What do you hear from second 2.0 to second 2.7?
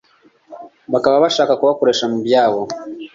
mubyabo.